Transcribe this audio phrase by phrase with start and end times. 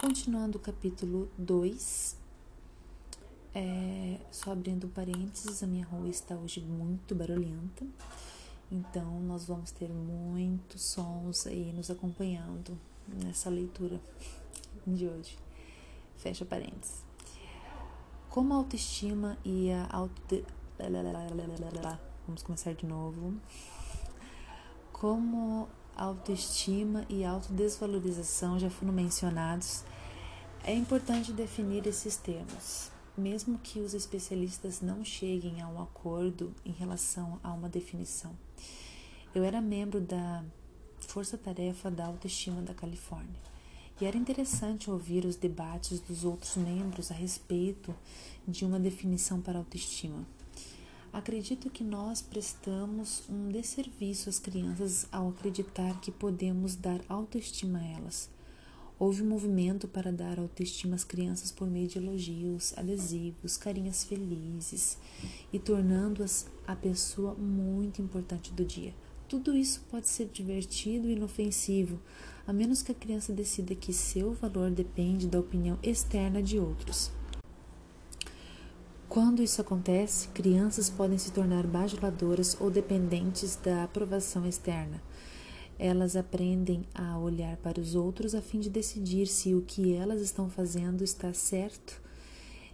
[0.00, 2.16] Continuando o capítulo 2,
[3.52, 7.84] é, só abrindo parênteses, a minha rua está hoje muito barulhenta,
[8.70, 14.00] então nós vamos ter muitos sons aí nos acompanhando nessa leitura
[14.86, 15.36] de hoje.
[16.16, 17.02] Fecha parênteses.
[18.30, 20.46] Como a autoestima e a auto...
[22.24, 23.34] Vamos começar de novo.
[24.92, 25.68] Como
[25.98, 29.84] autoestima e autodesvalorização já foram mencionados,
[30.62, 36.70] é importante definir esses termos, mesmo que os especialistas não cheguem a um acordo em
[36.70, 38.32] relação a uma definição.
[39.34, 40.44] Eu era membro da
[41.00, 43.40] Força Tarefa da Autoestima da Califórnia
[44.00, 47.94] e era interessante ouvir os debates dos outros membros a respeito
[48.46, 50.24] de uma definição para autoestima.
[51.18, 57.84] Acredito que nós prestamos um desserviço às crianças ao acreditar que podemos dar autoestima a
[57.84, 58.30] elas.
[59.00, 64.96] Houve um movimento para dar autoestima às crianças por meio de elogios, adesivos, carinhas felizes
[65.52, 68.94] e tornando-as a pessoa muito importante do dia.
[69.28, 71.98] Tudo isso pode ser divertido e inofensivo,
[72.46, 77.10] a menos que a criança decida que seu valor depende da opinião externa de outros.
[79.20, 85.02] Quando isso acontece, crianças podem se tornar bajuladoras ou dependentes da aprovação externa.
[85.76, 90.20] Elas aprendem a olhar para os outros a fim de decidir se o que elas
[90.20, 92.00] estão fazendo está certo,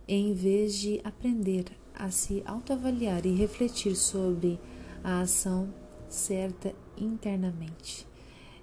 [0.06, 4.60] em vez de aprender a se autoavaliar e refletir sobre
[5.02, 5.72] a ação
[6.10, 8.06] certa internamente.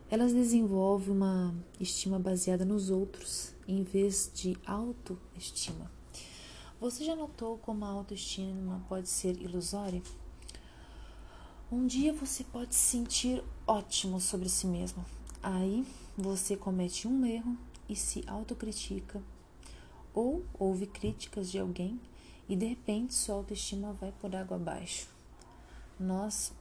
[0.07, 5.99] Elas desenvolvem uma estima baseada nos outros, em vez de autoestima.
[6.81, 10.01] Você já notou como a autoestima pode ser ilusória?
[11.71, 15.05] Um dia você pode se sentir ótimo sobre si mesmo.
[15.43, 15.85] Aí
[16.17, 17.55] você comete um erro
[17.87, 19.21] e se autocritica.
[20.11, 22.01] Ou ouve críticas de alguém
[22.49, 25.07] e de repente sua autoestima vai por água abaixo.
[25.99, 26.51] Nós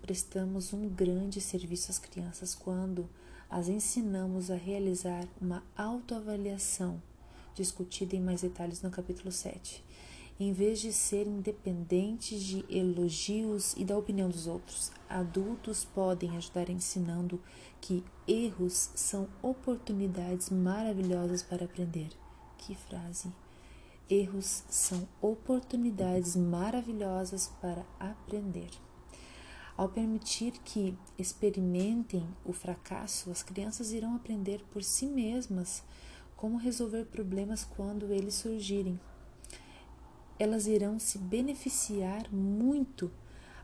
[0.00, 3.10] prestamos um grande serviço às crianças quando
[3.50, 7.02] as ensinamos a realizar uma autoavaliação
[7.56, 9.82] discutida em mais detalhes no capítulo 7.
[10.38, 16.68] Em vez de serem dependentes de elogios e da opinião dos outros, adultos podem ajudar
[16.68, 17.40] ensinando
[17.80, 22.10] que erros são oportunidades maravilhosas para aprender.
[22.58, 23.32] Que frase!
[24.10, 28.70] Erros são oportunidades maravilhosas para aprender.
[29.74, 35.82] Ao permitir que experimentem o fracasso, as crianças irão aprender por si mesmas
[36.36, 39.00] como resolver problemas quando eles surgirem.
[40.38, 43.10] Elas irão se beneficiar muito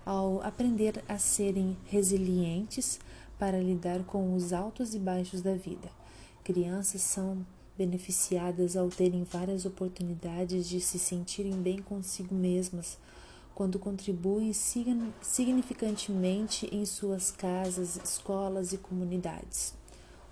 [0.07, 2.99] ao aprender a serem resilientes
[3.39, 5.91] para lidar com os altos e baixos da vida.
[6.43, 7.47] Crianças são
[7.77, 12.99] beneficiadas ao terem várias oportunidades de se sentirem bem consigo mesmas
[13.55, 19.75] quando contribuem significantemente em suas casas, escolas e comunidades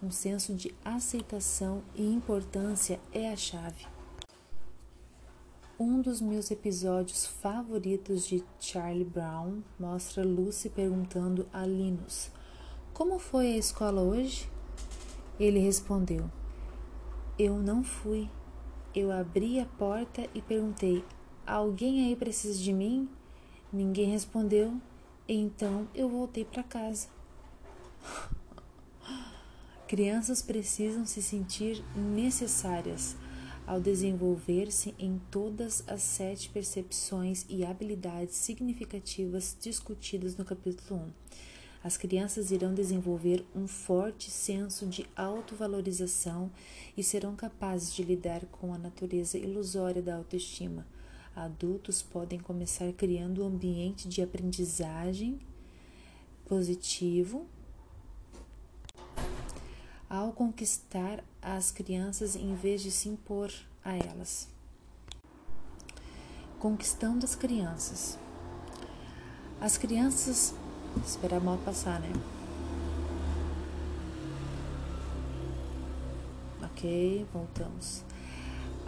[0.02, 3.86] um senso de aceitação e importância é a chave.
[5.78, 12.30] Um dos meus episódios favoritos de Charlie Brown mostra Lucy perguntando a Linus:
[12.94, 14.50] Como foi a escola hoje?
[15.38, 16.30] Ele respondeu:
[17.38, 18.28] Eu não fui.
[18.94, 21.04] Eu abri a porta e perguntei:
[21.46, 23.08] Alguém aí precisa de mim?
[23.72, 24.80] Ninguém respondeu,
[25.28, 27.08] então eu voltei para casa.
[29.90, 33.16] Crianças precisam se sentir necessárias
[33.66, 41.10] ao desenvolver-se em todas as sete percepções e habilidades significativas discutidas no capítulo 1.
[41.82, 46.52] As crianças irão desenvolver um forte senso de autovalorização
[46.96, 50.86] e serão capazes de lidar com a natureza ilusória da autoestima.
[51.34, 55.40] Adultos podem começar criando um ambiente de aprendizagem
[56.44, 57.44] positivo
[60.10, 63.53] ao conquistar as crianças em vez de se impor
[63.84, 64.48] a elas.
[66.59, 68.18] Conquistando as crianças.
[69.60, 70.53] As crianças.
[71.07, 72.12] Esperar a moto passar, né?
[76.65, 78.03] Ok, voltamos.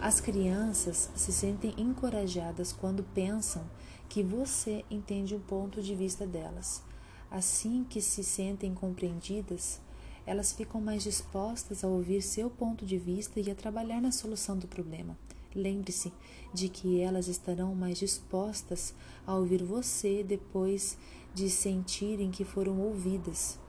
[0.01, 3.63] As crianças se sentem encorajadas quando pensam
[4.09, 6.83] que você entende o ponto de vista delas.
[7.31, 9.79] Assim que se sentem compreendidas,
[10.25, 14.57] elas ficam mais dispostas a ouvir seu ponto de vista e a trabalhar na solução
[14.57, 15.17] do problema.
[15.55, 16.11] Lembre-se
[16.53, 18.93] de que elas estarão mais dispostas
[19.25, 20.97] a ouvir você depois
[21.33, 23.59] de sentirem que foram ouvidas.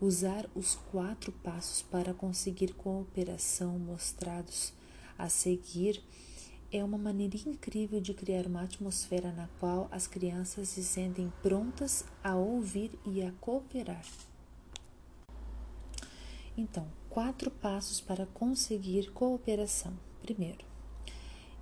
[0.00, 4.72] Usar os quatro passos para conseguir cooperação mostrados
[5.16, 6.02] a seguir
[6.72, 12.04] é uma maneira incrível de criar uma atmosfera na qual as crianças se sentem prontas
[12.24, 14.04] a ouvir e a cooperar.
[16.56, 19.92] Então, quatro passos para conseguir cooperação.
[20.20, 20.64] Primeiro,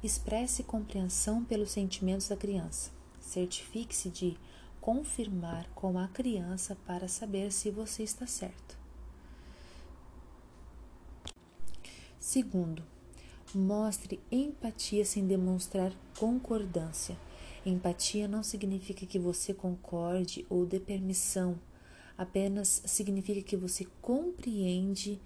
[0.03, 2.91] expresse compreensão pelos sentimentos da criança.
[3.21, 4.37] Certifique-se de
[4.81, 8.79] confirmar com a criança para saber se você está certo.
[12.19, 12.83] Segundo,
[13.55, 17.17] mostre empatia sem demonstrar concordância.
[17.65, 21.59] Empatia não significa que você concorde ou dê permissão,
[22.21, 25.19] apenas significa que você compreende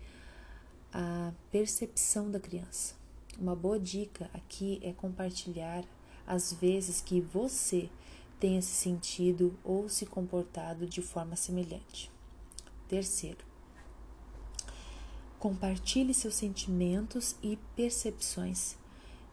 [0.93, 2.95] a percepção da criança.
[3.37, 5.85] Uma boa dica aqui é compartilhar
[6.25, 7.91] as vezes que você
[8.39, 12.13] tenha se sentido ou se comportado de forma semelhante.
[12.87, 13.45] Terceiro,
[15.37, 18.77] compartilhe seus sentimentos e percepções.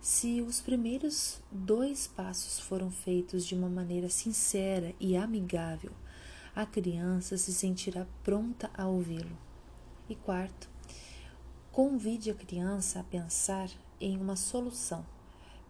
[0.02, 5.92] Se os primeiros dois passos foram feitos de uma maneira sincera e amigável,
[6.56, 9.38] a criança se sentirá pronta a ouvi-lo.
[10.10, 10.70] E quarto,
[11.72, 13.70] convide a criança a pensar
[14.00, 15.06] em uma solução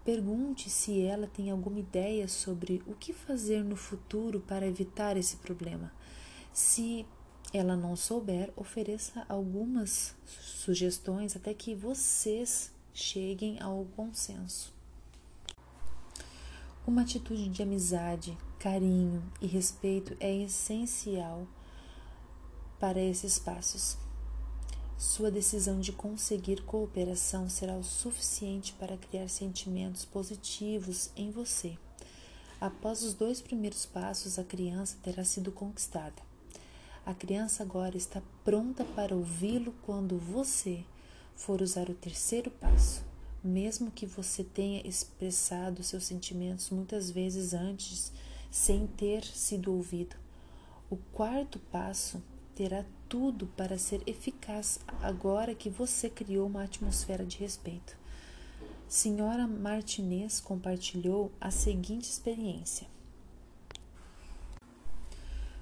[0.03, 5.37] Pergunte se ela tem alguma ideia sobre o que fazer no futuro para evitar esse
[5.37, 5.93] problema.
[6.51, 7.05] Se
[7.53, 14.73] ela não souber, ofereça algumas sugestões até que vocês cheguem ao consenso.
[16.85, 21.47] Uma atitude de amizade, carinho e respeito é essencial
[22.79, 23.97] para esses passos.
[24.97, 31.77] Sua decisão de conseguir cooperação será o suficiente para criar sentimentos positivos em você.
[32.59, 36.21] Após os dois primeiros passos, a criança terá sido conquistada.
[37.05, 40.83] A criança agora está pronta para ouvi-lo quando você
[41.35, 43.03] for usar o terceiro passo,
[43.43, 48.11] mesmo que você tenha expressado seus sentimentos muitas vezes antes
[48.49, 50.15] sem ter sido ouvido.
[50.89, 52.21] O quarto passo
[52.53, 57.97] terá tudo para ser eficaz agora que você criou uma atmosfera de respeito.
[58.87, 62.87] Senhora Martinez compartilhou a seguinte experiência.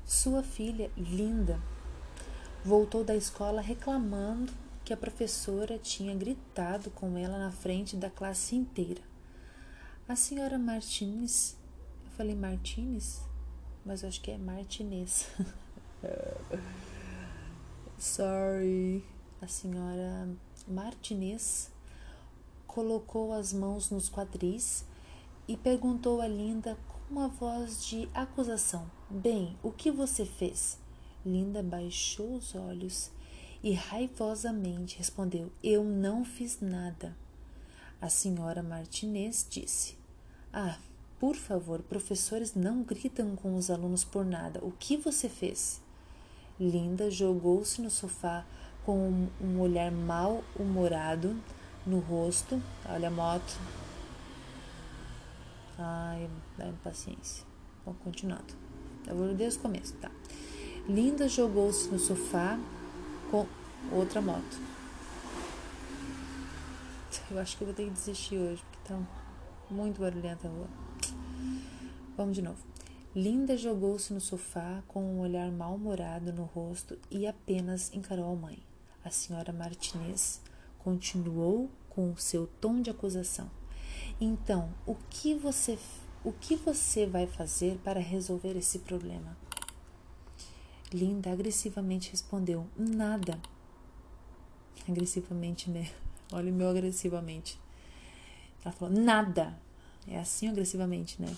[0.03, 1.61] Sua filha, Linda,
[2.65, 4.51] voltou da escola reclamando
[4.89, 9.03] que a professora tinha gritado com ela na frente da classe inteira.
[10.07, 11.55] A senhora Martinez,
[12.05, 13.21] eu falei Martinez,
[13.85, 15.27] mas eu acho que é Martinez.
[17.99, 19.05] Sorry.
[19.39, 20.27] A senhora
[20.67, 21.69] Martinez
[22.65, 24.85] colocou as mãos nos quadris
[25.47, 30.79] e perguntou a Linda com uma voz de acusação: Bem, o que você fez?
[31.23, 33.11] Linda baixou os olhos
[33.63, 37.15] e raivosamente respondeu: Eu não fiz nada.
[38.01, 39.97] A senhora Martinez disse:
[40.53, 40.77] Ah,
[41.19, 44.59] por favor, professores não gritam com os alunos por nada.
[44.63, 45.81] O que você fez?
[46.59, 48.45] Linda jogou-se no sofá
[48.85, 51.35] com um olhar mal-humorado
[51.85, 52.61] no rosto.
[52.87, 53.59] Olha a moto.
[55.77, 57.45] Ai, dá impaciência.
[57.85, 58.53] Bom, continuando.
[59.07, 60.11] Eu vou desde o começo, tá?
[60.87, 62.59] Linda jogou-se no sofá
[63.29, 63.45] com
[63.91, 64.59] outra moto.
[67.31, 68.99] Eu acho que eu vou ter que desistir hoje, porque tá
[69.69, 70.67] muito barulhenta a rua.
[72.17, 72.57] Vamos de novo.
[73.15, 78.59] Linda jogou-se no sofá com um olhar mal-humorado no rosto e apenas encarou a mãe.
[79.03, 80.41] A senhora Martinez
[80.79, 83.49] continuou com seu tom de acusação.
[84.19, 85.77] Então, o que você
[86.23, 89.37] o que você vai fazer para resolver esse problema?
[90.93, 93.39] Linda agressivamente respondeu: Nada.
[94.87, 95.91] Agressivamente, né?
[96.33, 97.59] Olha o meu agressivamente.
[98.63, 99.57] Ela falou: Nada.
[100.07, 101.35] É assim agressivamente, né?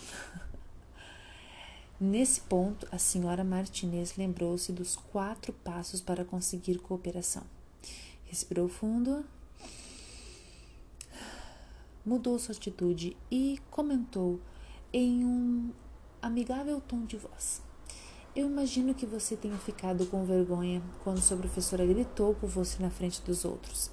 [2.00, 7.44] Nesse ponto, a senhora Martinez lembrou-se dos quatro passos para conseguir cooperação.
[8.26, 9.24] Respirou fundo,
[12.06, 14.40] mudou sua atitude e comentou
[14.92, 15.72] em um
[16.22, 17.62] amigável tom de voz.
[18.34, 22.90] Eu imagino que você tenha ficado com vergonha quando sua professora gritou por você na
[22.90, 23.92] frente dos outros.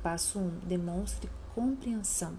[0.00, 0.42] Passo 1.
[0.42, 2.36] Um, demonstre compreensão.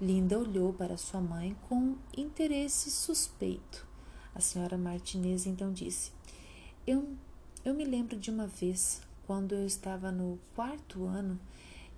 [0.00, 3.84] Linda olhou para sua mãe com interesse suspeito.
[4.32, 6.12] A senhora Martinez então disse:
[6.86, 7.08] Eu,
[7.64, 11.40] eu me lembro de uma vez, quando eu estava no quarto ano,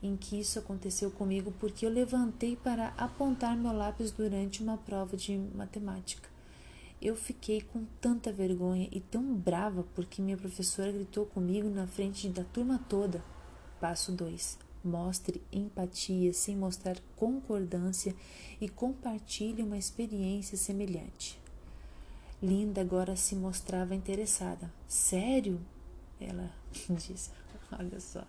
[0.03, 5.19] em que isso aconteceu comigo porque eu levantei para apontar meu lápis durante uma prova
[5.19, 6.36] de matemática.
[7.07, 12.29] Eu fiquei com tanta vergonha e tão brava porque minha professora gritou comigo na frente
[12.29, 13.25] da turma toda.
[13.81, 14.59] Passo 2.
[14.83, 18.13] Mostre empatia sem mostrar concordância
[18.61, 21.39] e compartilhe uma experiência semelhante.
[22.43, 24.69] Linda agora se mostrava interessada.
[24.89, 25.61] Sério?
[26.21, 26.51] Ela
[26.91, 27.31] disse.
[27.71, 28.25] Olha só.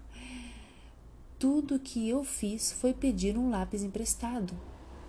[1.39, 4.53] Tudo que eu fiz foi pedir um lápis emprestado.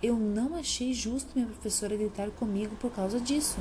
[0.01, 3.57] Eu não achei justo minha professora gritar comigo por causa disso.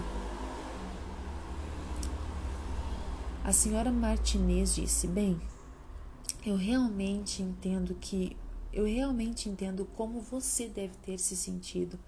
[3.42, 5.40] A senhora Martinez disse: Bem,
[6.46, 8.36] eu realmente entendo que.
[8.72, 11.98] Eu realmente entendo como você deve ter se sentido.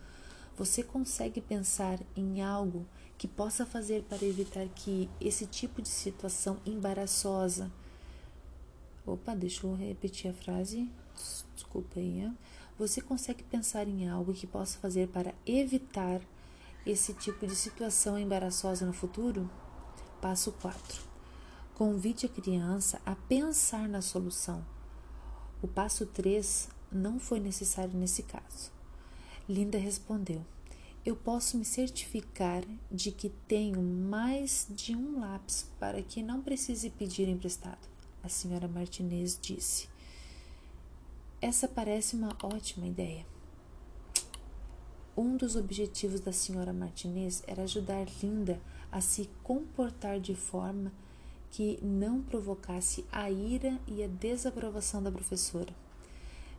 [0.57, 6.59] Você consegue pensar em algo que possa fazer para evitar que esse tipo de situação
[6.67, 7.73] embaraçosa.
[9.07, 10.89] Opa, deixa eu repetir a frase.
[11.55, 12.21] Desculpa aí.
[12.21, 12.37] Hein?
[12.81, 16.19] Você consegue pensar em algo que possa fazer para evitar
[16.87, 19.51] esse tipo de situação embaraçosa no futuro?
[20.19, 21.03] Passo 4.
[21.75, 24.65] Convide a criança a pensar na solução.
[25.61, 28.73] O passo 3 não foi necessário nesse caso.
[29.47, 30.43] Linda respondeu:
[31.05, 36.89] eu posso me certificar de que tenho mais de um lápis para que não precise
[36.89, 37.87] pedir emprestado.
[38.23, 40.00] A senhora Martinez disse.
[41.43, 43.25] Essa parece uma ótima ideia.
[45.17, 48.61] Um dos objetivos da senhora Martinez era ajudar Linda
[48.93, 50.93] a se comportar de forma
[51.51, 55.73] que não provocasse a ira e a desaprovação da professora.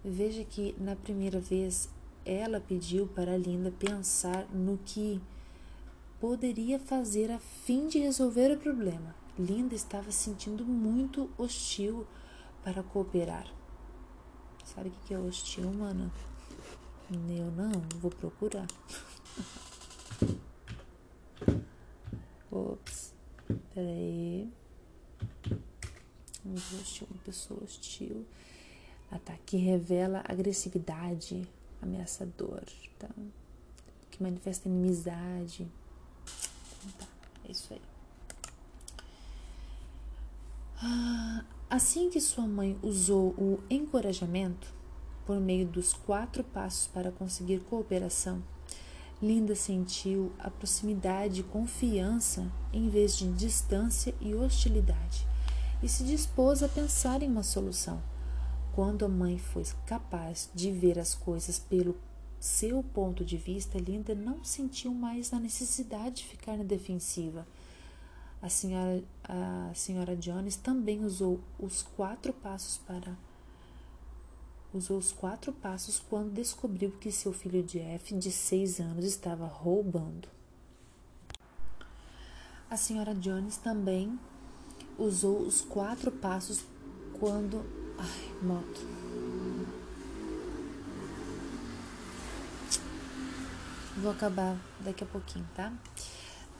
[0.03, 1.87] Veja que na primeira vez
[2.25, 5.21] ela pediu para Linda pensar no que
[6.19, 9.15] poderia fazer a fim de resolver o problema.
[9.37, 12.07] Linda estava se sentindo muito hostil
[12.63, 13.60] para cooperar.
[14.65, 16.11] Sabe o que é hostil, mana?
[17.11, 18.67] Eu não, vou procurar.
[22.49, 23.13] Ops,
[23.73, 24.49] peraí.
[26.45, 28.25] Hostil, uma pessoa hostil.
[29.09, 31.47] Ataque revela agressividade,
[31.81, 32.63] ameaçador,
[32.97, 33.09] tá?
[34.11, 35.67] que manifesta inimizade.
[36.85, 37.81] Então, tá, é isso aí.
[40.83, 44.67] Ah, assim que sua mãe usou o encorajamento
[45.25, 48.43] por meio dos quatro passos para conseguir cooperação,
[49.23, 55.25] Linda sentiu a proximidade e confiança em vez de distância e hostilidade
[55.81, 58.03] e se dispôs a pensar em uma solução.
[58.75, 61.95] Quando a mãe foi capaz de ver as coisas pelo
[62.37, 67.47] seu ponto de vista, Linda não sentiu mais a necessidade de ficar na defensiva.
[68.41, 73.15] A senhora, a senhora Jones também usou os quatro passos para
[74.73, 80.29] usou os quatro passos quando descobriu que seu filho Jeff, de seis anos, estava roubando.
[82.69, 84.17] A senhora Jones também
[84.97, 86.63] usou os quatro passos
[87.19, 87.65] quando
[88.03, 88.81] Ai, moto.
[93.97, 95.71] Vou acabar daqui a pouquinho, tá?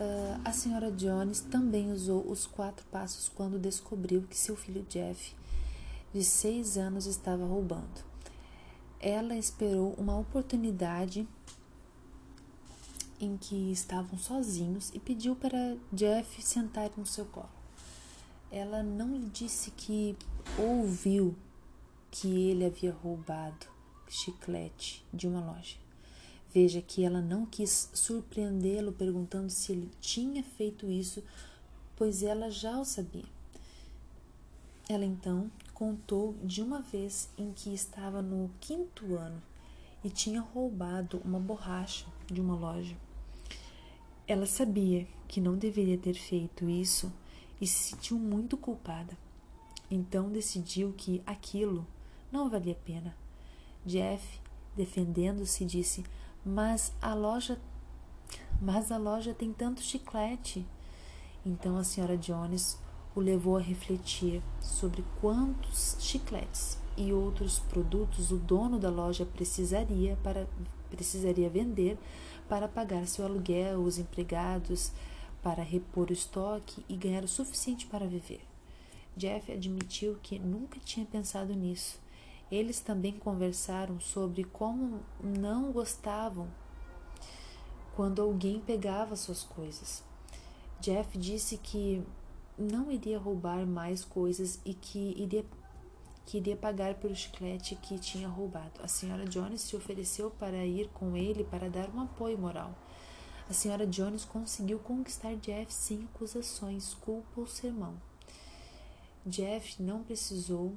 [0.01, 5.35] Uh, a senhora Jones também usou os quatro passos quando descobriu que seu filho Jeff,
[6.11, 8.03] de seis anos, estava roubando.
[8.99, 11.27] Ela esperou uma oportunidade
[13.19, 17.51] em que estavam sozinhos e pediu para Jeff sentar no seu colo.
[18.51, 20.17] Ela não lhe disse que
[20.57, 21.35] ouviu
[22.09, 23.67] que ele havia roubado
[24.09, 25.77] chiclete de uma loja.
[26.53, 31.23] Veja que ela não quis surpreendê-lo perguntando se ele tinha feito isso,
[31.95, 33.25] pois ela já o sabia.
[34.89, 39.41] Ela então contou de uma vez em que estava no quinto ano
[40.03, 42.97] e tinha roubado uma borracha de uma loja.
[44.27, 47.11] Ela sabia que não deveria ter feito isso
[47.61, 49.17] e se sentiu muito culpada.
[49.89, 51.87] Então decidiu que aquilo
[52.31, 53.15] não valia a pena.
[53.85, 54.39] Jeff,
[54.75, 56.03] defendendo-se, disse:
[56.45, 57.59] "Mas a loja
[58.61, 60.65] mas a loja tem tanto chiclete".
[61.45, 62.77] Então a senhora Jones
[63.15, 70.17] o levou a refletir sobre quantos chicletes e outros produtos o dono da loja precisaria
[70.23, 70.47] para
[70.89, 71.97] precisaria vender
[72.49, 74.91] para pagar seu aluguel, os empregados,
[75.41, 78.41] para repor o estoque e ganhar o suficiente para viver.
[79.15, 81.97] Jeff admitiu que nunca tinha pensado nisso.
[82.51, 86.47] Eles também conversaram sobre como não gostavam
[87.95, 90.03] quando alguém pegava suas coisas.
[90.81, 92.03] Jeff disse que
[92.57, 95.45] não iria roubar mais coisas e que iria,
[96.25, 98.81] que iria pagar pelo chiclete que tinha roubado.
[98.83, 102.75] A senhora Jones se ofereceu para ir com ele para dar um apoio moral.
[103.49, 107.95] A senhora Jones conseguiu conquistar Jeff sem acusações, culpa ou sermão.
[109.25, 110.73] Jeff não precisou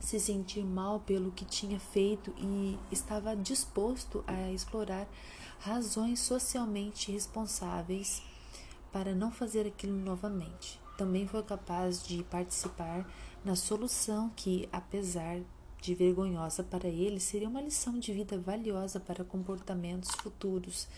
[0.00, 5.06] se sentir mal pelo que tinha feito e estava disposto a explorar
[5.60, 8.22] razões socialmente responsáveis
[8.90, 10.80] para não fazer aquilo novamente.
[10.96, 13.06] Também foi capaz de participar
[13.44, 15.40] na solução que, apesar
[15.80, 20.88] de vergonhosa para ele, seria uma lição de vida valiosa para comportamentos futuros.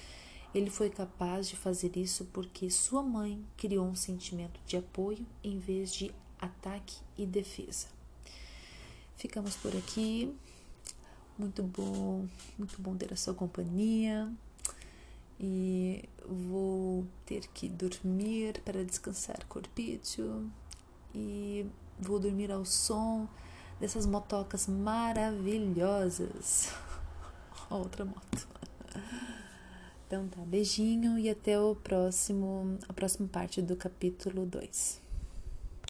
[0.55, 5.59] Ele foi capaz de fazer isso porque sua mãe criou um sentimento de apoio em
[5.59, 8.02] vez de ataque e defesa.
[9.23, 10.35] Ficamos por aqui.
[11.39, 12.27] Muito bom,
[12.59, 14.29] muito bom ter a sua companhia.
[15.39, 20.51] E vou ter que dormir para descansar corpício.
[21.15, 21.65] E
[22.01, 23.29] vou dormir ao som
[23.79, 26.73] dessas motocas maravilhosas.
[27.71, 28.49] Outra moto.
[30.05, 35.02] Então tá, beijinho e até o próximo, a próxima parte do capítulo 2.